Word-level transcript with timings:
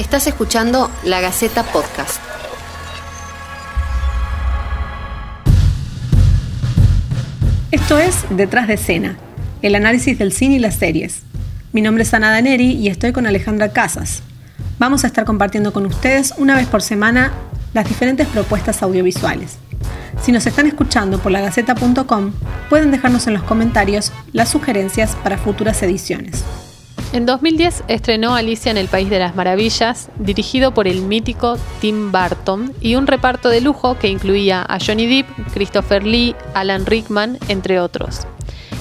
Estás 0.00 0.26
escuchando 0.26 0.90
La 1.04 1.20
Gaceta 1.20 1.62
Podcast. 1.62 2.22
Esto 7.70 7.98
es 7.98 8.24
Detrás 8.30 8.66
de 8.66 8.74
Escena, 8.74 9.18
el 9.60 9.74
análisis 9.74 10.18
del 10.18 10.32
cine 10.32 10.54
y 10.54 10.58
las 10.58 10.76
series. 10.76 11.24
Mi 11.74 11.82
nombre 11.82 12.04
es 12.04 12.14
Ana 12.14 12.30
Daneri 12.30 12.72
y 12.72 12.88
estoy 12.88 13.12
con 13.12 13.26
Alejandra 13.26 13.74
Casas. 13.74 14.22
Vamos 14.78 15.04
a 15.04 15.06
estar 15.06 15.26
compartiendo 15.26 15.74
con 15.74 15.84
ustedes 15.84 16.32
una 16.38 16.56
vez 16.56 16.66
por 16.66 16.80
semana 16.80 17.34
las 17.74 17.86
diferentes 17.86 18.26
propuestas 18.28 18.82
audiovisuales. 18.82 19.58
Si 20.22 20.32
nos 20.32 20.46
están 20.46 20.66
escuchando 20.66 21.18
por 21.18 21.30
lagaceta.com, 21.30 22.32
pueden 22.70 22.90
dejarnos 22.90 23.26
en 23.26 23.34
los 23.34 23.42
comentarios 23.42 24.12
las 24.32 24.48
sugerencias 24.48 25.14
para 25.16 25.36
futuras 25.36 25.82
ediciones. 25.82 26.42
En 27.12 27.26
2010 27.26 27.82
estrenó 27.88 28.36
Alicia 28.36 28.70
en 28.70 28.76
el 28.76 28.86
País 28.86 29.10
de 29.10 29.18
las 29.18 29.34
Maravillas, 29.34 30.10
dirigido 30.20 30.72
por 30.72 30.86
el 30.86 31.02
mítico 31.02 31.58
Tim 31.80 32.12
Burton, 32.12 32.72
y 32.80 32.94
un 32.94 33.08
reparto 33.08 33.48
de 33.48 33.60
lujo 33.60 33.98
que 33.98 34.06
incluía 34.06 34.62
a 34.62 34.78
Johnny 34.78 35.08
Depp, 35.08 35.52
Christopher 35.52 36.04
Lee, 36.04 36.36
Alan 36.54 36.86
Rickman, 36.86 37.36
entre 37.48 37.80
otros. 37.80 38.20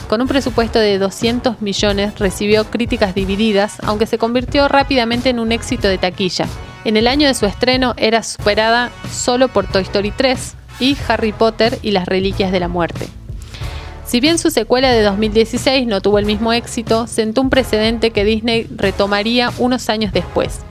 Con 0.07 0.21
un 0.21 0.27
presupuesto 0.27 0.77
de 0.77 0.99
200 0.99 1.61
millones 1.61 2.19
recibió 2.19 2.65
críticas 2.65 3.15
divididas, 3.15 3.77
aunque 3.81 4.05
se 4.05 4.19
convirtió 4.19 4.67
rápidamente 4.67 5.29
en 5.29 5.39
un 5.39 5.51
éxito 5.51 5.87
de 5.87 5.97
taquilla. 5.97 6.45
En 6.85 6.97
el 6.97 7.07
año 7.07 7.27
de 7.27 7.33
su 7.33 7.47
estreno 7.47 7.95
era 7.97 8.21
superada 8.21 8.91
solo 9.11 9.47
por 9.47 9.65
Toy 9.65 9.81
Story 9.81 10.11
3 10.11 10.55
y 10.79 10.95
Harry 11.07 11.31
Potter 11.31 11.79
y 11.81 11.91
las 11.91 12.07
Reliquias 12.07 12.51
de 12.51 12.59
la 12.59 12.67
Muerte. 12.67 13.07
Si 14.09 14.21
bien 14.21 14.39
su 14.39 14.49
secuela 14.49 14.89
de 14.89 15.03
2016 15.03 15.85
no 15.85 16.01
tuvo 16.01 16.17
el 16.17 16.25
mismo 16.25 16.51
éxito, 16.51 17.05
sentó 17.05 17.41
un 17.41 17.51
precedente 17.51 18.09
que 18.09 18.25
Disney 18.25 18.67
retomaría 18.75 19.51
unos 19.59 19.87
años 19.87 20.11
después, 20.11 20.61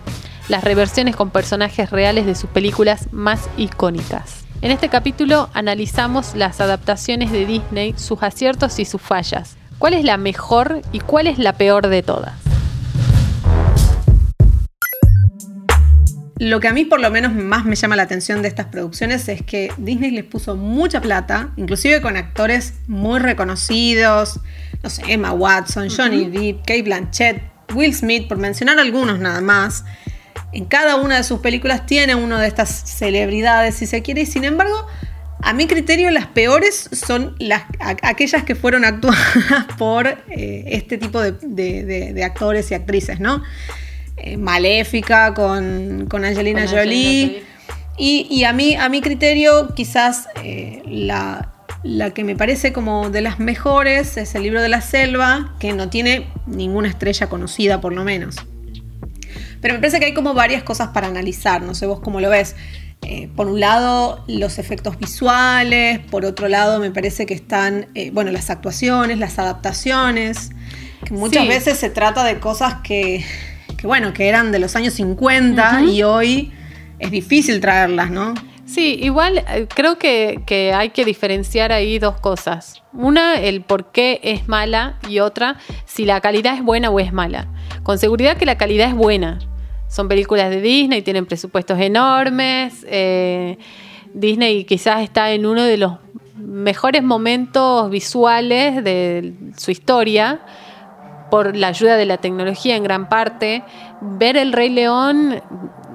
las 0.48 0.64
reversiones 0.64 1.14
con 1.14 1.30
personajes 1.30 1.90
reales 1.90 2.26
de 2.26 2.34
sus 2.34 2.50
películas 2.50 3.06
más 3.12 3.48
icónicas. 3.56 4.44
En 4.60 4.72
este 4.72 4.88
capítulo 4.88 5.50
analizamos 5.54 6.34
las 6.34 6.60
adaptaciones 6.60 7.30
de 7.30 7.46
Disney, 7.46 7.94
sus 7.96 8.24
aciertos 8.24 8.80
y 8.80 8.84
sus 8.84 9.00
fallas. 9.00 9.56
¿Cuál 9.78 9.94
es 9.94 10.04
la 10.04 10.16
mejor 10.16 10.82
y 10.90 10.98
cuál 10.98 11.28
es 11.28 11.38
la 11.38 11.52
peor 11.52 11.86
de 11.86 12.02
todas? 12.02 12.47
Lo 16.38 16.60
que 16.60 16.68
a 16.68 16.72
mí 16.72 16.84
por 16.84 17.00
lo 17.00 17.10
menos 17.10 17.34
más 17.34 17.64
me 17.64 17.74
llama 17.74 17.96
la 17.96 18.04
atención 18.04 18.42
de 18.42 18.48
estas 18.48 18.66
producciones 18.66 19.28
es 19.28 19.42
que 19.42 19.72
Disney 19.76 20.12
les 20.12 20.22
puso 20.22 20.54
mucha 20.54 21.00
plata, 21.00 21.52
inclusive 21.56 22.00
con 22.00 22.16
actores 22.16 22.74
muy 22.86 23.18
reconocidos, 23.18 24.38
no 24.80 24.88
sé, 24.88 25.02
Emma 25.08 25.32
Watson, 25.32 25.88
Johnny 25.90 26.26
Depp, 26.26 26.60
Kate 26.60 26.82
Blanchett, 26.82 27.42
Will 27.74 27.92
Smith, 27.92 28.28
por 28.28 28.38
mencionar 28.38 28.78
algunos 28.78 29.18
nada 29.18 29.40
más. 29.40 29.84
En 30.52 30.66
cada 30.66 30.94
una 30.94 31.16
de 31.16 31.24
sus 31.24 31.40
películas 31.40 31.86
tiene 31.86 32.14
uno 32.14 32.38
de 32.38 32.46
estas 32.46 32.70
celebridades, 32.70 33.74
si 33.74 33.86
se 33.86 34.02
quiere, 34.02 34.20
y 34.20 34.26
sin 34.26 34.44
embargo, 34.44 34.86
a 35.42 35.52
mi 35.52 35.66
criterio, 35.66 36.08
las 36.12 36.26
peores 36.26 36.88
son 36.92 37.34
las, 37.40 37.64
aquellas 37.80 38.44
que 38.44 38.54
fueron 38.54 38.84
actuadas 38.84 39.66
por 39.76 40.06
eh, 40.06 40.64
este 40.66 40.98
tipo 40.98 41.20
de 41.20 42.22
actores 42.24 42.70
y 42.70 42.74
actrices, 42.74 43.18
¿no? 43.18 43.42
Eh, 44.20 44.36
maléfica 44.36 45.32
con, 45.32 46.08
Angelina, 46.12 46.66
Jolie. 46.68 47.44
Y, 48.00 48.44
a, 48.44 48.52
mí, 48.52 48.74
a 48.76 48.88
mi 48.88 49.00
criterio, 49.00 49.74
quizás 49.74 50.28
eh, 50.42 50.82
la, 50.86 51.52
que 52.14 52.24
me 52.24 52.36
parece 52.36 52.72
como 52.72 53.10
de 53.10 53.20
las 53.20 53.40
mejores 53.40 54.16
es 54.16 54.34
el 54.34 54.44
libro 54.44 54.62
de 54.62 54.68
la 54.68 54.80
selva, 54.80 55.54
que 55.58 55.72
no 55.72 55.88
tiene 55.88 56.26
ninguna 56.46 56.88
estrella 56.88 57.28
conocida 57.28 57.80
por 57.80 57.92
lo 57.92 58.04
menos. 58.04 58.36
Pero 59.60 59.74
me 59.74 59.80
parece 59.80 59.98
que 59.98 60.06
hay 60.06 60.14
como 60.14 60.34
varias 60.34 60.62
cosas 60.62 60.88
para 60.88 61.08
analizar, 61.08 61.62
no 61.62 61.74
sé 61.74 61.86
vos 61.86 62.00
cómo 62.00 62.20
lo 62.20 62.30
ves. 62.30 62.54
Eh, 63.02 63.28
por 63.34 63.48
un 63.48 63.58
lado, 63.60 64.24
los 64.28 64.58
efectos 64.58 64.98
visuales, 64.98 65.98
por 65.98 66.24
otro 66.24 66.48
lado, 66.48 66.78
me 66.78 66.90
parece 66.90 67.26
que 67.26 67.34
están, 67.34 67.86
bueno, 68.12 68.30
las 68.30 68.50
actuaciones, 68.50 69.18
las 69.18 69.38
adaptaciones, 69.38 70.50
que 71.04 71.14
muchas 71.14 71.46
veces 71.48 71.78
se 71.78 71.90
trata 71.90 72.24
de 72.24 72.38
cosas 72.38 72.76
que 72.82 73.24
que 73.78 73.86
bueno, 73.86 74.12
que 74.12 74.28
eran 74.28 74.52
de 74.52 74.58
los 74.58 74.74
años 74.76 74.94
50 74.94 75.82
y 75.84 76.02
hoy 76.02 76.52
es 76.98 77.10
difícil 77.12 77.60
traerlas, 77.60 78.10
¿no? 78.10 78.34
Sí, 78.66 78.98
igual 79.00 79.38
eh, 79.48 79.66
creo 79.72 79.98
que, 79.98 80.72
hay 80.74 80.90
que 80.90 81.04
diferenciar 81.04 81.72
ahí 81.72 81.98
dos 81.98 82.20
cosas. 82.20 82.82
Una, 82.92 83.36
el 83.40 83.62
por 83.62 83.92
qué 83.92 84.20
es 84.24 84.48
mala 84.48 84.98
y 85.08 85.20
otra, 85.20 85.56
si 85.86 86.04
la 86.04 86.20
calidad 86.20 86.54
es 86.54 86.62
buena 86.62 86.90
o 86.90 86.98
es 86.98 87.12
mala. 87.12 87.46
Con 87.84 87.98
seguridad 87.98 88.36
que 88.36 88.44
la 88.46 88.58
calidad 88.58 88.88
es 88.88 88.94
buena. 88.94 89.38
Son 89.86 90.08
películas 90.08 90.50
de 90.50 90.60
Disney, 90.60 91.00
tienen 91.00 91.24
presupuestos 91.24 91.80
enormes. 91.80 92.84
Eh, 92.88 93.58
Disney 94.12 94.64
quizás 94.64 95.02
está 95.02 95.30
en 95.30 95.46
uno 95.46 95.62
de 95.62 95.76
los 95.76 95.92
mejores 96.36 97.02
momentos 97.04 97.88
visuales 97.90 98.82
de 98.82 99.34
su 99.56 99.70
historia 99.70 100.40
por 101.30 101.56
la 101.56 101.68
ayuda 101.68 101.96
de 101.96 102.06
la 102.06 102.18
tecnología 102.18 102.76
en 102.76 102.82
gran 102.82 103.08
parte. 103.08 103.62
Ver 104.00 104.36
el 104.36 104.52
Rey 104.52 104.68
León, 104.68 105.42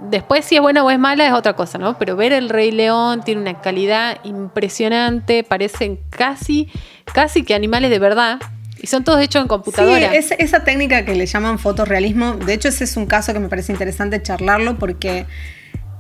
después 0.10 0.46
si 0.46 0.56
es 0.56 0.62
buena 0.62 0.84
o 0.84 0.92
es 0.92 1.00
mala 1.00 1.26
es 1.28 1.34
otra 1.34 1.54
cosa, 1.54 1.78
¿no? 1.78 1.98
Pero 1.98 2.16
ver 2.16 2.34
el 2.34 2.50
Rey 2.50 2.72
León 2.72 3.22
tiene 3.24 3.42
una 3.42 3.62
calidad 3.62 4.18
impresionante, 4.24 5.44
parecen 5.44 6.00
casi, 6.10 6.70
casi 7.14 7.44
que 7.44 7.54
animales 7.54 7.90
de 7.90 8.00
verdad. 8.00 8.40
Y 8.82 8.88
son 8.88 9.04
todos 9.04 9.22
hechos 9.22 9.42
en 9.42 9.48
computadora. 9.48 10.12
Sí, 10.22 10.36
esa 10.38 10.64
técnica 10.66 11.06
que 11.06 11.16
le 11.16 11.26
llaman 11.26 11.58
fotorrealismo, 11.58 12.34
de 12.34 12.54
hecho 12.54 12.68
ese 12.68 12.84
es 12.84 12.98
un 12.98 13.06
caso 13.06 13.32
que 13.32 13.40
me 13.40 13.48
parece 13.48 13.72
interesante 13.72 14.22
charlarlo 14.22 14.78
porque 14.78 15.26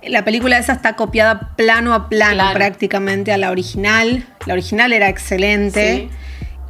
la 0.08 0.26
película 0.26 0.58
esa 0.58 0.74
está 0.74 0.96
copiada 0.96 1.56
plano 1.56 1.94
a 1.94 2.10
plano 2.10 2.44
prácticamente 2.54 3.32
a 3.32 3.38
la 3.38 3.52
original. 3.52 4.26
La 4.46 4.54
original 4.54 4.92
era 4.92 5.08
excelente. 5.10 6.10
Sí. 6.10 6.18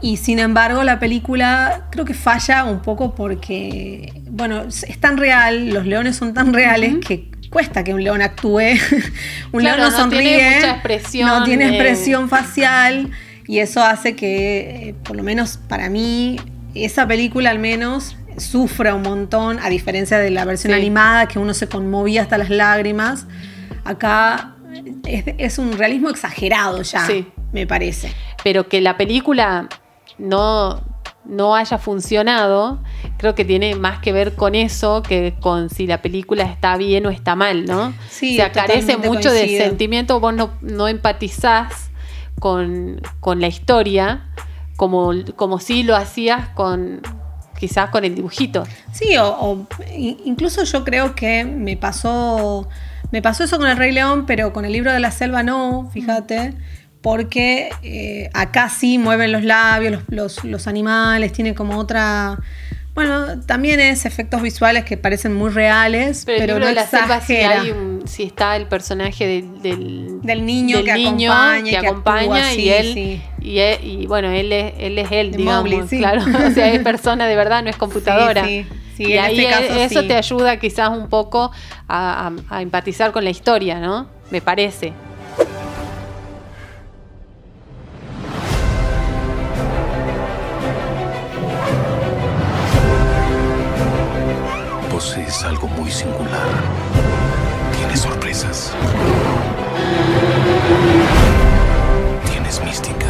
Y 0.03 0.17
sin 0.17 0.37
embargo, 0.39 0.83
la 0.83 0.99
película 0.99 1.87
creo 1.89 2.03
que 2.03 2.13
falla 2.13 2.65
un 2.65 2.81
poco 2.81 3.15
porque, 3.15 4.11
bueno, 4.29 4.63
es 4.67 4.99
tan 4.99 5.15
real, 5.15 5.69
los 5.69 5.85
leones 5.85 6.17
son 6.17 6.33
tan 6.33 6.53
reales 6.53 6.97
que 7.07 7.31
cuesta 7.49 7.85
que 7.85 7.93
un 7.93 8.03
león 8.03 8.21
actúe. 8.21 8.73
un 9.53 9.63
león 9.63 9.79
no, 9.79 9.89
sonríe, 9.91 10.21
tiene 10.21 10.55
mucha 10.55 10.71
expresión, 10.71 11.29
no 11.29 11.43
tiene 11.45 11.69
expresión 11.69 12.27
facial 12.27 13.11
y 13.47 13.59
eso 13.59 13.81
hace 13.81 14.13
que, 14.13 14.89
eh, 14.89 14.95
por 15.05 15.15
lo 15.15 15.23
menos 15.23 15.57
para 15.69 15.89
mí, 15.89 16.35
esa 16.75 17.07
película 17.07 17.49
al 17.49 17.59
menos 17.59 18.17
sufra 18.35 18.95
un 18.95 19.03
montón, 19.03 19.57
a 19.59 19.69
diferencia 19.69 20.19
de 20.19 20.31
la 20.31 20.43
versión 20.43 20.73
animada 20.73 21.29
que 21.29 21.39
uno 21.39 21.53
se 21.53 21.69
conmovía 21.69 22.23
hasta 22.23 22.37
las 22.37 22.49
lágrimas. 22.49 23.25
Acá 23.85 24.57
es, 25.07 25.23
es 25.37 25.59
un 25.59 25.77
realismo 25.77 26.09
exagerado 26.09 26.81
ya, 26.81 27.07
me 27.53 27.65
parece. 27.65 28.11
Pero 28.43 28.67
que 28.67 28.81
la 28.81 28.97
película 28.97 29.69
no, 30.17 30.81
no 31.25 31.55
haya 31.55 31.77
funcionado, 31.77 32.79
creo 33.17 33.35
que 33.35 33.45
tiene 33.45 33.75
más 33.75 33.99
que 33.99 34.11
ver 34.11 34.35
con 34.35 34.55
eso 34.55 35.01
que 35.03 35.35
con 35.39 35.69
si 35.69 35.87
la 35.87 36.01
película 36.01 36.43
está 36.43 36.77
bien 36.77 37.05
o 37.05 37.09
está 37.09 37.35
mal, 37.35 37.65
¿no? 37.65 37.93
Sí, 38.09 38.37
Se 38.37 38.51
carece 38.51 38.97
mucho 38.97 39.31
de 39.31 39.57
sentimiento, 39.57 40.19
vos 40.19 40.33
no, 40.33 40.51
no 40.61 40.87
empatizás 40.87 41.91
con, 42.39 43.01
la 43.37 43.47
historia 43.47 44.27
como, 44.75 45.13
como 45.35 45.59
si 45.59 45.83
lo 45.83 45.95
hacías 45.95 46.49
con 46.49 47.01
quizás 47.57 47.89
con 47.91 48.03
el 48.03 48.13
dibujito. 48.15 48.63
Sí, 48.91 49.15
o, 49.17 49.65
incluso 49.95 50.65
yo 50.65 50.83
creo 50.83 51.15
que 51.15 51.45
me 51.45 51.77
pasó, 51.77 52.67
me 53.11 53.21
pasó 53.21 53.45
eso 53.45 53.57
con 53.57 53.69
el 53.69 53.77
Rey 53.77 53.93
León, 53.93 54.25
pero 54.25 54.51
con 54.51 54.65
el 54.65 54.73
libro 54.73 54.91
de 54.91 54.99
la 54.99 55.11
selva 55.11 55.43
no, 55.43 55.89
fíjate 55.93 56.55
porque 57.03 57.69
eh, 57.83 58.29
acá 58.33 58.69
sí 58.69 58.97
mueven 58.97 59.33
los 59.33 59.43
labios, 59.43 60.01
los, 60.07 60.67
animales, 60.67 61.33
tiene 61.33 61.53
como 61.53 61.77
otra... 61.77 62.39
Bueno, 62.95 63.41
también 63.41 63.79
es 63.79 64.05
efectos 64.05 64.41
visuales 64.41 64.85
que 64.85 64.97
parecen 64.97 65.33
muy 65.33 65.49
reales, 65.49 66.23
pero, 66.25 66.59
no 66.59 66.67
de 66.67 66.73
la 66.73 66.87
selva 66.87 67.19
si, 67.21 68.23
está 68.23 68.55
el 68.55 68.67
personaje 68.67 69.27
del, 69.27 70.21
del 70.21 70.45
niño, 70.45 70.83
que, 70.83 70.91
acompaña, 70.91 71.81
que, 71.81 71.87
acompaña 71.87 72.53
y 72.53 72.69
él 72.69 73.21
y, 73.41 74.05
bueno, 74.05 74.29
él 74.29 74.53
es 74.53 74.73
él, 74.77 74.99
es 74.99 75.11
él 75.11 75.31
digamos, 75.31 75.89
claro, 75.89 76.21
o 76.47 76.51
sea, 76.51 76.71
es 76.71 76.79
persona 76.83 77.27
de 77.27 77.35
verdad, 77.35 77.63
no 77.63 77.69
es 77.69 77.77
computadora. 77.77 78.45
Sí, 78.45 78.65
y 78.99 79.13
ahí 79.13 79.43
eso 79.79 80.03
te 80.03 80.15
ayuda 80.15 80.57
quizás 80.57 80.89
un 80.89 81.09
poco 81.09 81.51
a 81.89 82.31
empatizar 82.61 83.11
con 83.11 83.23
la 83.23 83.31
historia, 83.31 83.79
¿no? 83.79 84.07
Me 84.29 84.39
parece. 84.39 84.93
Es 95.11 95.43
algo 95.43 95.67
muy 95.67 95.91
singular. 95.91 96.47
Tienes 97.77 97.99
sorpresas. 97.99 98.71
Tienes 102.31 102.63
mística. 102.63 103.07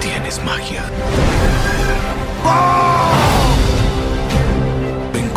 Tienes 0.00 0.42
magia. 0.42 0.82
Ven 5.12 5.30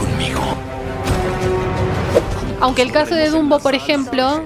Aunque 2.62 2.82
el 2.82 2.94
caso 2.94 3.14
de 3.14 3.30
Dumbo, 3.30 3.60
por 3.60 3.76
ejemplo, 3.76 4.44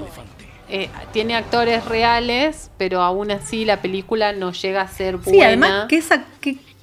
eh, 0.69 0.89
tiene 1.13 1.35
actores 1.35 1.85
reales, 1.85 2.71
pero 2.77 3.01
aún 3.03 3.29
así 3.29 3.63
la 3.63 3.81
película 3.81 4.33
no 4.33 4.51
llega 4.51 4.81
a 4.81 4.87
ser 4.87 5.17
buena. 5.17 5.31
Sí, 5.31 5.41
además, 5.43 5.85
¿qué, 5.87 5.97
esa, 5.97 6.25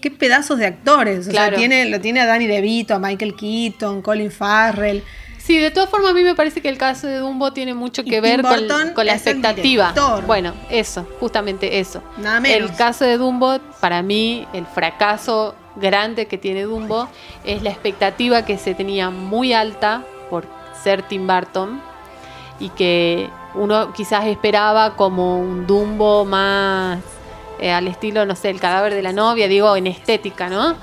qué 0.01 0.11
pedazos 0.11 0.59
de 0.59 0.67
actores. 0.67 1.29
O 1.29 1.31
Claro. 1.31 1.51
sea, 1.51 1.59
tiene, 1.59 1.87
lo 1.87 2.01
tiene 2.01 2.21
a 2.21 2.27
Danny 2.27 2.47
DeVito, 2.47 2.95
a 2.95 2.99
Michael 2.99 3.35
Keaton, 3.35 4.03
Colin 4.03 4.31
Farrell. 4.31 5.03
Sí, 5.39 5.57
de 5.59 5.71
todas 5.71 5.89
formas 5.89 6.11
a 6.11 6.15
mí 6.15 6.23
me 6.23 6.35
parece 6.35 6.61
que 6.61 6.69
el 6.69 6.77
caso 6.77 7.07
de 7.07 7.19
Dumbo 7.19 7.55
tiene 7.55 7.73
mucho 7.73 8.05
que 8.05 8.21
ver 8.21 8.43
con, 8.43 9.07
la 9.07 9.15
expectativa. 9.15 9.95
Bueno, 10.27 10.53
eso, 10.69 11.07
justamente 11.21 11.79
eso. 11.79 12.03
Nada 12.19 12.39
menos. 12.39 12.71
El 12.71 12.77
caso 12.77 13.07
de 13.07 13.17
Dumbo, 13.17 13.59
para 13.81 14.03
mí, 14.03 14.47
el 14.53 14.67
fracaso 14.67 15.55
grande 15.77 16.27
que 16.27 16.37
tiene 16.37 16.65
Dumbo 16.65 17.09
es 17.45 17.63
la 17.63 17.71
expectativa 17.71 18.45
que 18.45 18.59
se 18.59 18.75
tenía 18.75 19.09
muy 19.09 19.55
alta 19.55 20.05
por 20.29 20.47
ser 20.83 21.03
Tim 21.09 21.27
Burton 21.27 21.81
y 22.61 22.69
que 22.71 23.31
uno 23.55 23.95
quizás 23.95 24.27
esperaba 24.27 24.97
como 24.97 25.39
un 25.41 25.67
Dumbo 25.67 26.27
más 26.27 26.99
eh, 27.61 27.73
al 27.73 27.89
estilo, 27.89 28.25
no 28.27 28.35
sé, 28.37 28.51
el 28.51 28.61
cadáver 28.61 28.95
de 28.95 29.03
la 29.03 29.13
novia, 29.13 29.49
digo, 29.49 29.77
en 29.77 29.87
estética, 29.87 30.49
¿no? 30.49 30.77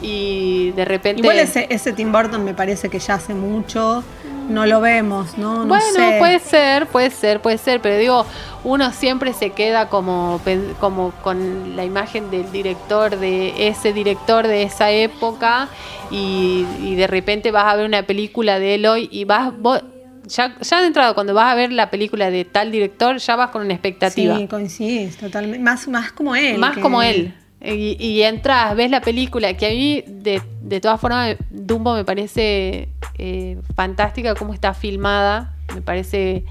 Y 0.00 0.70
de 0.72 0.84
repente... 0.84 1.20
Igual 1.20 1.38
ese, 1.38 1.66
ese 1.70 1.92
Tim 1.92 2.12
Burton 2.12 2.44
me 2.44 2.54
parece 2.54 2.88
que 2.88 2.98
ya 2.98 3.14
hace 3.14 3.34
mucho. 3.34 4.04
No 4.48 4.64
lo 4.64 4.80
vemos, 4.80 5.36
¿no? 5.36 5.64
No 5.64 5.66
bueno, 5.66 5.84
sé. 5.94 6.16
puede 6.18 6.38
ser, 6.38 6.86
puede 6.86 7.10
ser, 7.10 7.42
puede 7.42 7.58
ser, 7.58 7.82
pero 7.82 7.98
digo, 7.98 8.24
uno 8.64 8.92
siempre 8.92 9.34
se 9.34 9.50
queda 9.50 9.90
como, 9.90 10.40
como 10.80 11.10
con 11.22 11.76
la 11.76 11.84
imagen 11.84 12.30
del 12.30 12.50
director, 12.50 13.18
de 13.18 13.68
ese 13.68 13.92
director 13.92 14.46
de 14.46 14.62
esa 14.62 14.90
época, 14.90 15.68
y, 16.10 16.64
y 16.80 16.94
de 16.94 17.06
repente 17.06 17.50
vas 17.50 17.70
a 17.70 17.76
ver 17.76 17.84
una 17.84 18.04
película 18.04 18.58
de 18.58 18.76
él 18.76 18.86
hoy 18.86 19.08
y 19.12 19.26
vas, 19.26 19.52
vos, 19.58 19.82
ya, 20.28 20.56
ya 20.60 20.80
de 20.80 20.86
entrada, 20.86 21.14
cuando 21.14 21.34
vas 21.34 21.52
a 21.52 21.54
ver 21.54 21.72
la 21.72 21.90
película 21.90 22.30
de 22.30 22.44
tal 22.44 22.70
director, 22.70 23.16
ya 23.18 23.34
vas 23.36 23.50
con 23.50 23.62
una 23.62 23.72
expectativa. 23.74 24.36
Sí, 24.36 24.46
coincidís, 24.46 25.16
totalmente. 25.16 25.58
Más, 25.58 25.88
más 25.88 26.12
como 26.12 26.36
él. 26.36 26.58
Más 26.58 26.74
que- 26.76 26.80
como 26.80 27.02
él. 27.02 27.34
Y, 27.60 27.96
y 27.98 28.22
entras, 28.22 28.76
ves 28.76 28.88
la 28.90 29.00
película, 29.00 29.52
que 29.54 29.66
a 29.66 29.70
mí, 29.70 30.04
de, 30.06 30.40
de 30.62 30.80
todas 30.80 31.00
formas, 31.00 31.34
Dumbo 31.50 31.92
me 31.94 32.04
parece 32.04 32.88
eh, 33.18 33.58
fantástica 33.74 34.34
cómo 34.36 34.54
está 34.54 34.74
filmada. 34.74 35.56
Me 35.74 35.82
parece 35.82 36.44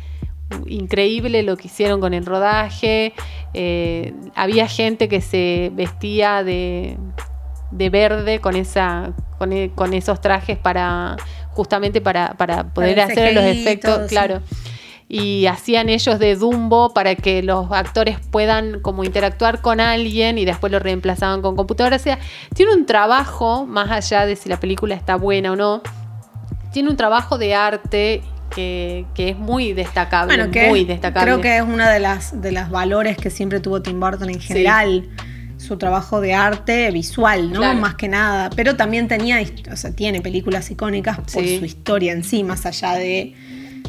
increíble 0.68 1.44
lo 1.44 1.57
que 1.57 1.68
hicieron 1.68 2.00
con 2.00 2.13
el 2.13 2.25
rodaje. 2.25 3.13
Eh, 3.53 4.13
había 4.35 4.68
gente 4.68 5.07
que 5.07 5.21
se 5.21 5.71
vestía 5.74 6.44
de, 6.44 6.97
de 7.71 7.89
verde 7.89 8.39
con 8.39 8.56
esa 8.56 9.13
con, 9.38 9.53
e- 9.53 9.71
con 9.75 9.94
esos 9.94 10.19
trajes 10.19 10.57
para 10.57 11.15
justamente 11.57 12.00
para, 12.01 12.36
para 12.36 12.65
poder 12.74 13.00
hacer 13.01 13.33
los 13.33 13.44
efectos, 13.44 13.95
todo, 13.95 14.04
sí. 14.07 14.09
claro. 14.15 14.42
Y 15.09 15.45
hacían 15.48 15.88
ellos 15.89 16.19
de 16.19 16.36
Dumbo 16.36 16.94
para 16.94 17.15
que 17.15 17.42
los 17.42 17.71
actores 17.71 18.18
puedan 18.30 18.81
como 18.81 19.04
interactuar 19.06 19.62
con 19.62 19.80
alguien 19.80 20.38
y 20.38 20.45
después 20.45 20.71
lo 20.71 20.80
reemplazaban 20.80 21.42
con 21.42 21.56
computadora. 21.56 21.95
O 21.95 22.00
sea, 22.00 22.19
tiene 22.54 22.74
un 22.74 22.86
trabajo, 22.86 23.65
más 23.65 23.89
allá 23.89 24.25
de 24.25 24.36
si 24.36 24.50
la 24.50 24.59
película 24.59 24.95
está 24.95 25.15
buena 25.15 25.54
o 25.54 25.56
no, 25.56 25.81
tiene 26.74 26.89
un 26.89 26.98
trabajo 26.98 27.38
de 27.38 27.56
arte 27.56 28.21
que, 28.53 29.06
que 29.15 29.30
es 29.30 29.38
muy 29.38 29.71
destacable, 29.74 30.36
Bueno, 30.36 30.51
que 30.51 30.68
muy 30.68 30.81
es- 30.81 30.88
destacable. 30.88 31.25
creo 31.31 31.42
que 31.42 31.56
es 31.57 31.63
una 31.63 31.89
de 31.89 32.00
las 32.01 32.42
de 32.42 32.51
las 32.51 32.69
valores 32.69 33.18
que 33.18 33.30
siempre 33.30 33.60
tuvo 33.62 33.81
Tim 33.81 34.00
Burton 34.00 34.30
en 34.30 34.39
general. 34.42 35.07
Su 35.67 35.77
trabajo 35.77 36.21
de 36.21 36.33
arte 36.33 36.89
visual, 36.91 37.51
¿no? 37.51 37.59
Claro. 37.59 37.79
Más 37.79 37.95
que 37.95 38.07
nada. 38.07 38.49
Pero 38.55 38.75
también 38.75 39.07
tenía, 39.07 39.39
o 39.71 39.75
sea, 39.75 39.91
tiene 39.91 40.21
películas 40.21 40.71
icónicas 40.71 41.17
por 41.17 41.29
Sí. 41.43 41.59
su 41.59 41.65
historia 41.65 42.13
en 42.13 42.23
sí, 42.23 42.43
más 42.43 42.65
allá 42.65 42.93
de, 42.93 43.33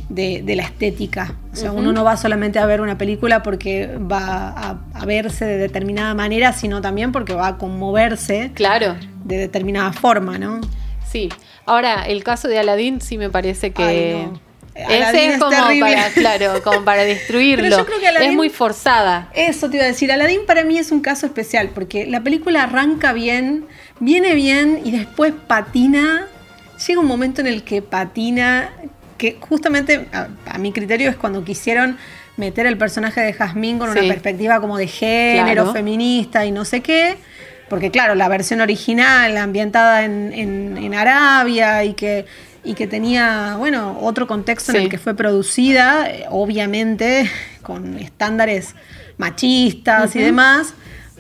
de, 0.08 0.42
de 0.42 0.56
la 0.56 0.64
estética. 0.64 1.36
O 1.52 1.56
sea, 1.56 1.70
uno 1.72 1.92
no 1.92 2.02
va 2.02 2.16
solamente 2.16 2.58
a 2.58 2.66
ver 2.66 2.80
una 2.80 2.98
película 2.98 3.42
porque 3.42 3.86
va 3.98 4.48
a, 4.48 4.78
a 4.94 5.04
verse 5.06 5.44
de 5.44 5.56
determinada 5.58 6.14
manera, 6.14 6.52
sino 6.52 6.80
también 6.80 7.12
porque 7.12 7.34
va 7.34 7.46
a 7.48 7.56
conmoverse 7.58 8.50
Claro, 8.54 8.96
de 9.25 9.36
determinada 9.38 9.92
forma, 9.92 10.38
¿no? 10.38 10.60
sí. 11.10 11.28
Ahora, 11.64 12.04
el 12.06 12.25
caso 12.25 12.48
de 12.48 12.58
Aladdin 12.58 13.00
sí 13.02 13.19
me 13.19 13.28
parece 13.28 13.72
que... 13.72 13.82
Ay, 13.84 14.30
no. 14.32 14.40
Ese 14.88 15.26
es 15.26 15.32
es 15.34 15.38
como 15.38 15.50
terrible. 15.50 15.80
para, 15.96 16.08
claro, 16.10 16.62
como 16.62 16.84
para 16.84 17.04
destruirlo. 17.04 17.64
Pero 17.64 17.78
yo 17.78 17.86
creo 17.86 17.98
que 18.00 18.06
Aladdin- 18.08 18.28
Es 18.30 18.34
muy 18.34 18.50
forzada. 18.50 19.28
Eso 19.34 19.69
te 19.69 19.76
iba 19.76 19.84
a 19.84 19.88
decir, 19.88 20.12
Aladdin 20.12 20.40
para 20.46 20.64
mí 20.64 20.78
es 20.78 20.92
un 20.92 21.00
caso 21.00 21.26
especial 21.26 21.70
porque 21.75 22.06
la 22.06 22.20
película 22.22 22.62
arranca 22.64 23.12
bien, 23.12 23.66
viene 24.00 24.34
bien 24.34 24.80
y 24.84 24.90
después 24.92 25.32
patina. 25.46 26.26
Llega 26.86 27.00
un 27.00 27.06
momento 27.06 27.40
en 27.40 27.48
el 27.48 27.64
que 27.64 27.82
patina, 27.82 28.70
que 29.16 29.36
justamente 29.40 30.06
a, 30.12 30.28
a 30.46 30.58
mi 30.58 30.72
criterio 30.72 31.10
es 31.10 31.16
cuando 31.16 31.44
quisieron 31.44 31.98
meter 32.36 32.66
el 32.66 32.78
personaje 32.78 33.20
de 33.20 33.32
Jazmín 33.32 33.78
con 33.80 33.92
Sí. 33.92 33.98
una 33.98 34.06
perspectiva 34.08 34.60
como 34.60 34.78
de 34.78 34.86
género, 34.86 35.62
Claro. 35.64 35.72
feminista 35.72 36.46
y 36.46 36.52
no 36.52 36.64
sé 36.64 36.82
qué. 36.82 37.16
Porque 37.69 37.90
claro, 37.90 38.14
la 38.14 38.28
versión 38.28 38.60
original, 38.60 39.36
ambientada 39.36 40.04
en, 40.04 40.32
en- 40.32 40.78
en 40.78 40.94
Arabia 40.94 41.82
y 41.84 41.94
que, 41.94 42.26
y 42.69 42.75
que 42.75 42.87
tenía, 42.87 43.55
bueno, 43.59 43.99
otro 44.03 44.26
contexto 44.26 44.73
en 44.73 44.82
el 44.82 44.88
que 44.88 44.99
fue 44.99 45.15
producida, 45.15 46.09
eh, 46.11 46.26
obviamente 46.31 47.31
con 47.62 47.99
estándares 47.99 48.75
machistas 49.17 50.15
y 50.17 50.20
demás. 50.20 50.75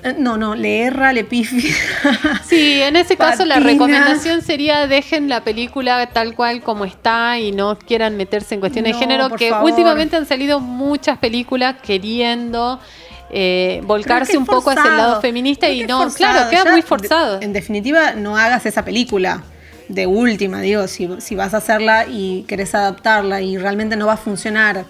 Eh, 0.04 0.14
No, 0.16 0.36
no, 0.36 0.54
le 0.54 0.82
erra, 0.82 1.12
le 1.12 1.24
pifia. 1.24 1.74
Sí, 2.48 2.80
en 2.82 2.94
ese 2.96 3.16
caso 3.16 3.44
la 3.44 3.58
recomendación 3.60 4.42
sería 4.42 4.86
dejen 4.86 5.28
la 5.28 5.42
película 5.42 6.06
tal 6.12 6.34
cual 6.36 6.62
como 6.62 6.84
está 6.84 7.38
y 7.38 7.50
no 7.52 7.76
quieran 7.78 8.16
meterse 8.16 8.54
en 8.54 8.60
cuestiones 8.60 8.92
No, 8.92 8.98
de 8.98 9.04
género, 9.04 9.30
que 9.30 9.50
favor. 9.50 9.70
últimamente 9.70 10.16
han 10.16 10.26
salido 10.26 10.60
muchas 10.60 11.18
películas 11.18 11.76
queriendo 11.82 12.78
eh, 13.30 13.80
volcarse 13.84 14.38
un 14.38 14.46
poco 14.46 14.70
hacia 14.70 14.90
el 14.90 14.96
lado 14.96 15.20
feminista 15.20 15.68
y 15.68 15.84
no, 15.84 16.02
forzado. 16.04 16.16
claro, 16.16 16.50
queda 16.50 16.64
Ya, 16.64 16.70
muy 16.72 16.82
forzado. 16.82 17.40
en 17.42 17.52
definitiva, 17.52 18.12
no 18.12 18.36
hagas 18.38 18.64
esa 18.66 18.84
película 18.84 19.42
de 19.88 20.06
última, 20.06 20.60
digo, 20.60 20.86
si, 20.88 21.08
si 21.18 21.34
vas 21.34 21.54
a 21.54 21.58
hacerla 21.58 22.06
y 22.06 22.44
querés 22.46 22.74
adaptarla 22.74 23.40
y 23.40 23.56
realmente 23.58 23.96
no 23.96 24.06
va 24.06 24.14
a 24.14 24.16
funcionar 24.18 24.84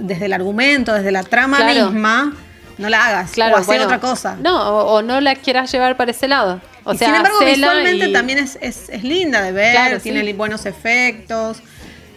desde 0.00 0.26
el 0.26 0.32
argumento, 0.32 0.92
desde 0.92 1.10
la 1.12 1.22
trama 1.22 1.56
Claro. 1.58 1.90
misma, 1.90 2.34
no 2.78 2.88
la 2.90 3.06
hagas. 3.06 3.30
Claro, 3.32 3.54
o 3.54 3.58
hacer 3.58 3.66
bueno, 3.66 3.84
otra 3.84 4.00
cosa. 4.00 4.36
No, 4.42 4.68
o, 4.68 4.96
o 4.96 5.02
no 5.02 5.20
la 5.20 5.34
quieras 5.36 5.72
llevar 5.72 5.96
para 5.96 6.10
ese 6.10 6.28
lado. 6.28 6.60
O 6.84 6.92
Y 6.92 6.98
sea, 6.98 7.08
sin 7.08 7.16
embargo, 7.16 7.38
visualmente 7.44 8.08
y- 8.08 8.12
también 8.12 8.38
es, 8.38 8.58
es- 8.60 8.88
es 8.90 9.02
linda 9.02 9.40
de 9.42 9.52
ver, 9.52 9.72
Claro, 9.72 10.00
tiene 10.00 10.22
sí. 10.24 10.32
buenos 10.34 10.66
efectos. 10.66 11.58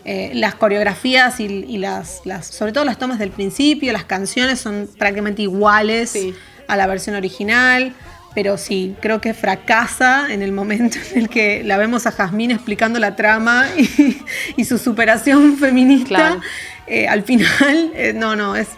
eh, 0.05 0.32
las 0.34 0.55
coreografías 0.55 1.39
y, 1.39 1.44
y 1.46 1.77
las, 1.77 2.22
las, 2.25 2.48
sobre 2.48 2.72
todo 2.72 2.84
las 2.86 2.98
tomas 2.98 3.20
del 3.20 3.29
principio, 3.32 3.94
las 3.94 4.05
canciones 4.05 4.60
son 4.60 4.89
prácticamente 4.98 5.41
iguales 5.44 6.10
Sí. 6.12 6.34
a 6.67 6.75
la 6.77 6.88
versión 6.88 7.15
original, 7.15 7.94
pero 8.41 8.58
sí, 8.58 8.96
creo 9.01 9.19
que 9.19 9.34
fracasa 9.34 10.31
en 10.34 10.41
el 10.41 10.53
momento 10.53 10.98
en 11.12 11.24
el 11.24 11.27
que 11.29 11.62
la 11.62 11.75
vemos 11.77 12.08
a 12.08 12.12
Jazmín 12.13 12.51
explicando 12.51 12.98
la 12.98 13.17
trama 13.17 13.65
y, 13.77 14.17
y 14.55 14.63
su 14.63 14.77
superación 14.77 15.58
feminista. 15.58 16.08
Claro. 16.15 16.41
Eh, 16.88 17.05
al 17.10 17.24
final, 17.24 17.91
eh, 17.96 18.13
no, 18.15 18.38
no, 18.38 18.55
es 18.55 18.69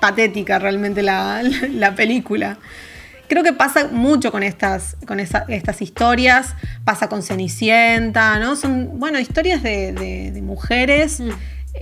patética 0.00 0.58
realmente 0.58 1.02
la, 1.04 1.40
la- 1.44 1.68
la 1.68 1.94
película. 1.94 2.58
Creo 3.28 3.44
que 3.44 3.52
pasa 3.52 3.86
mucho 3.92 4.32
con 4.32 4.42
estas, 4.42 4.96
con 5.06 5.20
esa- 5.20 5.44
estas 5.48 5.80
historias, 5.82 6.54
pasa 6.84 7.08
con 7.08 7.22
Cenicienta, 7.22 8.40
¿no? 8.40 8.56
Son, 8.56 8.98
bueno, 8.98 9.20
historias 9.20 9.62
de, 9.62 9.92
de- 9.92 10.32
de 10.32 10.42
mujeres 10.42 11.20
Mm. 11.20 11.28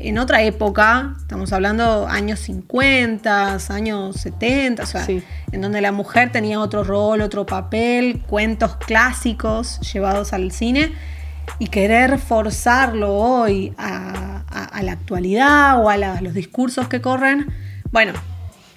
En 0.00 0.18
otra 0.18 0.42
época, 0.42 1.14
estamos 1.18 1.52
hablando 1.52 2.06
años 2.06 2.40
50, 2.40 3.58
años 3.70 4.16
70, 4.16 4.82
o 4.82 4.86
sea, 4.86 5.04
Sí. 5.04 5.22
en 5.52 5.60
donde 5.60 5.80
la 5.80 5.92
mujer 5.92 6.32
tenía 6.32 6.60
otro 6.60 6.84
rol, 6.84 7.20
otro 7.20 7.46
papel, 7.46 8.22
cuentos 8.26 8.76
clásicos 8.76 9.80
llevados 9.92 10.32
al 10.32 10.50
cine 10.52 10.92
y 11.58 11.66
querer 11.68 12.18
forzarlo 12.18 13.14
hoy 13.14 13.72
a, 13.78 14.42
a- 14.50 14.64
a 14.64 14.82
la 14.82 14.92
actualidad 14.92 15.82
o 15.82 15.88
a 15.90 15.96
la- 15.96 16.20
los 16.20 16.34
discursos 16.34 16.88
que 16.88 17.00
corren, 17.00 17.52
bueno, 17.92 18.12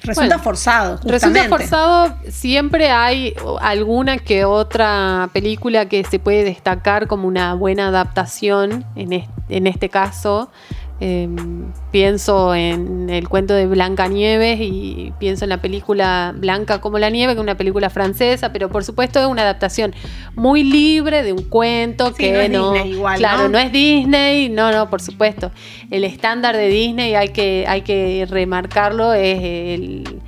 resulta 0.01 0.35
Bueno, 0.35 0.43
forzado. 0.43 0.99
Resulta 1.03 1.47
forzado, 1.49 2.15
siempre 2.29 2.91
hay 2.91 3.33
alguna 3.61 4.17
que 4.19 4.45
otra 4.45 5.29
película 5.33 5.87
que 5.89 6.03
se 6.03 6.19
puede 6.19 6.43
destacar 6.43 7.07
como 7.07 7.27
una 7.27 7.53
buena 7.55 7.87
adaptación, 7.87 8.85
en 8.95 9.67
este 9.67 9.89
caso. 9.89 10.51
Eh, 10.99 11.29
pienso 11.91 12.55
en 12.55 13.09
el 13.09 13.29
cuento 13.29 13.53
de 13.53 13.67
Blancanieves 13.67 14.59
y 14.59 15.13
pienso 15.19 15.45
en 15.45 15.49
la 15.49 15.61
película 15.61 16.33
Blanca 16.35 16.81
como 16.81 16.97
la 16.97 17.11
nieve, 17.11 17.33
que 17.33 17.39
es 17.39 17.43
una 17.43 17.55
película 17.55 17.91
francesa, 17.91 18.51
pero 18.51 18.69
por 18.69 18.83
supuesto 18.83 19.19
es 19.19 19.27
una 19.27 19.43
adaptación 19.43 19.93
muy 20.35 20.63
libre 20.63 21.21
de 21.21 21.33
un 21.33 21.43
cuento 21.43 22.07
Sí, 22.07 22.13
que 22.17 22.31
no 22.31 22.39
es 22.39 22.49
no, 22.49 22.73
Disney 22.73 22.91
igual, 22.93 23.17
claro, 23.19 23.43
¿no? 23.43 23.49
no 23.49 23.59
es 23.59 23.71
Disney, 23.71 24.49
no, 24.49 24.71
no, 24.71 24.89
por 24.89 25.01
supuesto. 25.01 25.51
El 25.91 26.03
estándar 26.03 26.57
de 26.57 26.67
Disney 26.67 27.13
hay 27.13 27.29
que, 27.29 27.65
hay 27.67 27.81
que 27.81 28.25
remarcarlo, 28.27 29.13
es 29.13 29.39
el, 29.39 30.21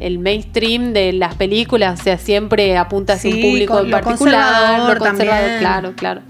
el 0.00 0.18
mainstream 0.18 0.94
de 0.94 1.12
las 1.12 1.34
películas, 1.34 2.00
o 2.00 2.02
sea, 2.02 2.16
siempre 2.16 2.78
apunta 2.78 3.14
hacia 3.14 3.30
Sí, 3.30 3.42
un 3.42 3.50
público 3.50 3.80
en 3.80 3.90
lo 3.90 4.00
particular, 4.00 4.52
conservador 4.52 4.98
lo 4.98 5.06
conservador, 5.06 5.58
claro, 5.58 5.92
claro. 5.94 6.22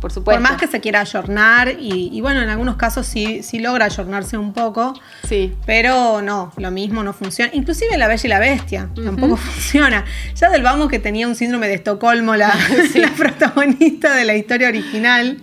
Por 0.00 0.12
supuesto. 0.12 0.40
Por 0.42 0.50
más 0.50 0.58
que 0.60 0.66
se 0.66 0.80
quiera 0.80 1.00
ayornar, 1.00 1.68
y, 1.78 2.08
y 2.12 2.20
bueno, 2.20 2.40
en 2.42 2.48
algunos 2.48 2.76
casos 2.76 3.06
sí, 3.06 3.42
sí 3.42 3.58
logra 3.58 3.84
ayornarse 3.84 4.36
un 4.38 4.52
poco, 4.52 4.94
Sí. 5.28 5.54
pero 5.66 6.22
no, 6.22 6.52
lo 6.56 6.70
mismo 6.70 7.02
no 7.02 7.12
funciona. 7.12 7.50
Inclusive 7.54 7.96
La 7.98 8.08
Bella 8.08 8.22
y 8.24 8.28
la 8.28 8.38
Bestia 8.38 8.88
tampoco 9.04 9.36
funciona. 9.36 10.04
Ya 10.34 10.48
del 10.50 10.62
vamos 10.62 10.88
que 10.88 10.98
tenía 10.98 11.28
un 11.28 11.34
síndrome 11.34 11.68
de 11.68 11.74
Estocolmo 11.74 12.34
la, 12.36 12.54
la 12.94 13.10
protagonista 13.12 14.14
de 14.14 14.24
la 14.24 14.34
historia 14.36 14.68
original. 14.68 15.38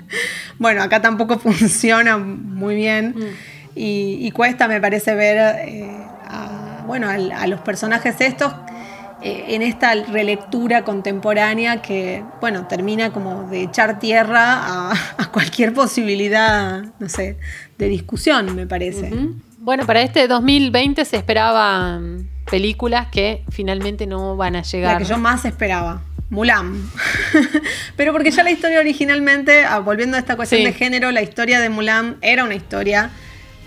Bueno, 0.59 0.81
acá 0.81 1.01
tampoco 1.01 1.37
funciona 1.39 2.17
muy 2.17 2.75
bien. 2.75 3.15
Y, 3.75 4.17
y 4.21 4.31
cuesta, 4.31 4.67
me 4.67 4.81
parece, 4.81 5.13
ver 5.13 5.37
eh, 5.67 5.87
a, 6.25 6.83
bueno, 6.87 7.07
a 7.09 7.45
los 7.47 7.59
personajes 7.61 8.15
estos 8.19 8.51
en 9.21 9.61
esta 9.61 9.93
relectura 9.95 10.83
contemporánea 10.83 11.81
que, 11.81 12.23
bueno, 12.39 12.67
termina 12.67 13.11
como 13.11 13.49
de 13.49 13.63
echar 13.63 13.99
tierra 13.99 14.53
a, 14.53 14.91
a 15.17 15.31
cualquier 15.31 15.73
posibilidad, 15.73 16.83
no 16.99 17.09
sé, 17.09 17.37
de 17.77 17.87
discusión, 17.89 18.55
me 18.55 18.67
parece. 18.67 19.11
Bueno, 19.59 19.85
para 19.85 20.01
este 20.01 20.27
2020 20.27 21.03
se 21.05 21.17
esperaban 21.17 22.27
películas 22.49 23.07
que 23.11 23.43
finalmente 23.49 24.07
no 24.07 24.37
van 24.37 24.55
a 24.55 24.61
llegar. 24.61 24.93
La 24.93 24.99
que 24.99 25.05
yo 25.05 25.17
más 25.17 25.43
esperaba. 25.45 26.01
Mulan. 26.29 26.89
Pero 27.95 28.11
porque 28.11 28.31
ya 28.31 28.43
la 28.43 28.51
historia 28.51 28.79
originalmente, 28.79 29.63
ah, 29.63 29.79
volviendo 29.79 30.17
a 30.17 30.19
esta 30.19 30.35
cuestión 30.35 30.59
Sí. 30.59 30.65
de 30.65 30.73
género, 30.73 31.11
la 31.11 31.21
historia 31.21 31.59
de 31.59 31.69
Mulan 31.69 32.17
era 32.21 32.43
una 32.43 32.55
historia 32.55 33.11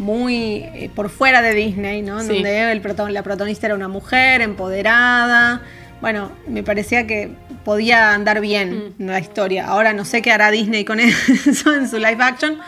muy 0.01 0.57
eh, 0.75 0.91
por 0.95 1.11
fuera 1.11 1.43
de 1.43 1.55
Disney, 1.55 2.03
¿no? 2.03 2.21
Sí. 2.21 2.29
Donde 2.29 2.73
el 2.73 2.83
la 3.13 3.23
protagonista 3.23 3.67
era 3.67 3.75
una 3.75 3.89
mujer 3.89 4.41
empoderada. 4.41 5.61
Bueno, 6.01 6.33
me 6.49 6.63
parecía 6.63 7.07
que 7.07 7.31
podía 7.65 8.15
andar 8.15 8.41
bien 8.41 8.95
Mm. 8.99 9.07
la 9.07 9.19
historia. 9.21 9.67
Ahora 9.67 9.93
no 9.93 10.05
sé 10.07 10.23
qué 10.23 10.33
hará 10.33 10.51
Disney 10.51 10.85
con 10.85 10.99
eso 11.47 11.75
en 11.75 11.89
su 11.89 11.99
live 11.99 12.17
action, 12.21 12.59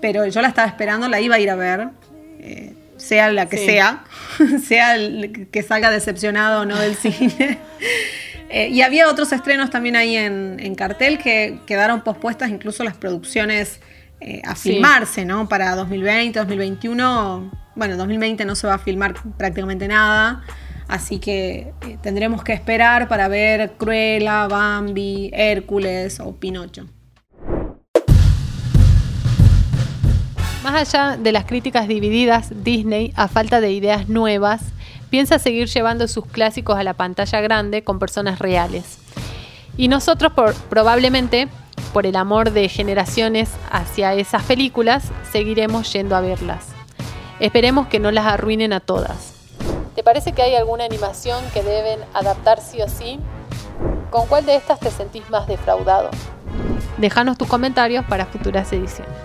pero 0.00 0.26
yo 0.26 0.40
la 0.40 0.48
estaba 0.48 0.66
esperando, 0.66 1.08
la 1.08 1.20
iba 1.20 1.34
a 1.36 1.38
ir 1.38 1.50
a 1.50 1.56
ver. 1.56 1.88
eh, 2.40 2.72
sea 2.96 3.30
la 3.30 3.46
que 3.46 3.58
Sí. 3.58 3.66
sea, 3.66 4.04
sea 4.66 4.94
el 4.94 5.48
que 5.52 5.62
salga 5.62 5.90
decepcionado 5.90 6.62
o 6.62 6.64
no 6.64 6.76
del 6.78 6.94
cine. 6.96 7.58
Eh, 8.48 8.68
y 8.68 8.82
había 8.82 9.08
otros 9.08 9.32
estrenos 9.32 9.70
también 9.70 9.96
ahí 9.96 10.14
en, 10.16 10.58
en 10.60 10.76
cartel 10.76 11.18
que 11.18 11.58
quedaron 11.66 12.02
pospuestas, 12.02 12.48
incluso 12.48 12.84
las 12.84 12.96
producciones 12.96 13.80
eh, 14.20 14.42
a 14.44 14.54
Sí. 14.56 14.70
filmarse, 14.72 15.24
¿no? 15.24 15.48
Para 15.48 15.74
2020, 15.76 16.38
2021. 16.38 17.50
Bueno, 17.74 17.96
2020 17.96 18.44
no 18.44 18.54
se 18.54 18.66
va 18.66 18.74
a 18.74 18.78
filmar 18.78 19.14
prácticamente 19.36 19.86
nada. 19.88 20.42
Así 20.88 21.18
que 21.18 21.72
eh, 21.82 21.98
tendremos 22.00 22.44
que 22.44 22.52
esperar 22.52 23.08
para 23.08 23.28
ver 23.28 23.72
Cruella, 23.76 24.46
Bambi, 24.46 25.30
Hércules 25.34 26.20
o 26.20 26.36
Pinocho. 26.36 26.86
Más 30.62 30.74
allá 30.94 31.16
de 31.16 31.32
las 31.32 31.44
críticas 31.44 31.86
divididas, 31.86 32.50
Disney, 32.64 33.12
a 33.14 33.28
falta 33.28 33.60
de 33.60 33.70
ideas 33.70 34.08
nuevas, 34.08 34.62
piensa 35.10 35.38
seguir 35.38 35.68
llevando 35.68 36.08
sus 36.08 36.26
clásicos 36.26 36.76
a 36.76 36.82
la 36.82 36.94
pantalla 36.94 37.40
grande 37.40 37.84
con 37.84 37.98
personas 38.00 38.40
reales. 38.40 38.98
Y 39.76 39.88
nosotros 39.88 40.32
por- 40.32 40.54
probablemente, 40.54 41.48
por 41.96 42.04
el 42.04 42.16
amor 42.16 42.50
de 42.50 42.68
generaciones 42.68 43.48
hacia 43.70 44.12
esas 44.12 44.42
películas, 44.42 45.04
seguiremos 45.32 45.90
yendo 45.94 46.14
a 46.14 46.20
verlas. 46.20 46.66
Esperemos 47.40 47.86
que 47.86 47.98
no 47.98 48.10
las 48.10 48.26
arruinen 48.26 48.74
a 48.74 48.80
todas. 48.80 49.32
¿Te 49.94 50.02
parece 50.02 50.32
que 50.32 50.42
hay 50.42 50.54
alguna 50.56 50.84
animación 50.84 51.42
que 51.54 51.62
deben 51.62 52.00
adaptar 52.12 52.60
sí 52.60 52.82
o 52.82 52.88
sí? 52.90 53.18
¿Con 54.10 54.26
cuál 54.26 54.44
de 54.44 54.56
estas 54.56 54.78
te 54.78 54.90
sentís 54.90 55.30
más 55.30 55.46
defraudado? 55.46 56.10
Déjanos 56.98 57.38
tus 57.38 57.48
comentarios 57.48 58.04
para 58.04 58.26
futuras 58.26 58.70
ediciones. 58.74 59.16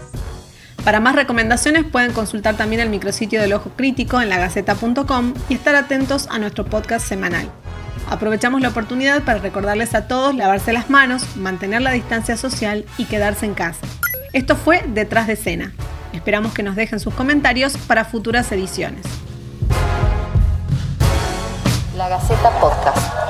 Para 0.85 1.01
más 1.01 1.13
recomendaciones 1.13 1.83
pueden 1.83 2.13
consultar 2.13 2.55
también 2.55 2.79
el 2.81 2.89
micrositio 2.89 3.41
del 3.41 3.51
Ojo 3.51 3.71
Crítico 3.75 4.21
en 4.21 4.29
lagaceta.com 4.29 5.33
y 5.49 5.55
estar 5.55 5.75
atentos 5.75 6.29
a 6.31 6.39
nuestro 6.39 6.63
podcast 6.63 7.05
semanal. 7.05 7.51
Aprovechamos 8.11 8.59
la 8.59 8.67
oportunidad 8.67 9.23
para 9.23 9.39
recordarles 9.39 9.95
a 9.95 10.05
todos 10.05 10.35
lavarse 10.35 10.73
las 10.73 10.89
manos, 10.89 11.37
mantener 11.37 11.81
la 11.81 11.91
distancia 11.91 12.35
social 12.35 12.83
y 12.97 13.05
quedarse 13.05 13.45
en 13.45 13.53
casa. 13.53 13.79
Esto 14.33 14.57
fue 14.57 14.83
Detrás 14.85 15.27
de 15.27 15.33
Escena. 15.33 15.71
Esperamos 16.11 16.53
que 16.53 16.61
nos 16.61 16.75
dejen 16.75 16.99
sus 16.99 17.13
comentarios 17.13 17.77
para 17.77 18.03
futuras 18.03 18.51
ediciones. 18.51 19.05
La 21.95 22.09
Gaceta 22.09 22.49
Podcast. 22.59 23.20